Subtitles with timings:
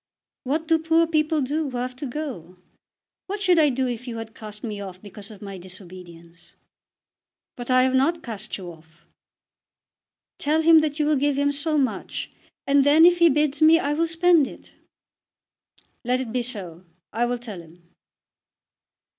[0.45, 2.57] "What do poor people do who have to go?
[3.27, 6.53] What should I do if you had cast me off because of my disobedience?"
[7.55, 9.05] "But I have not cast you off."
[10.39, 12.31] "Tell him that you will give him so much,
[12.65, 14.73] and then, if he bids me, I will spend it."
[16.03, 16.83] "Let it be so.
[17.13, 17.87] I will tell him."